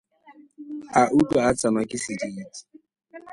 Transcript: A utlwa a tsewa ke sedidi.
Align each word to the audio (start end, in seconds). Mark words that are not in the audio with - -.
A 0.99 1.01
utlwa 1.17 1.41
a 1.49 1.51
tsewa 1.57 1.81
ke 1.89 1.97
sedidi. 2.03 2.43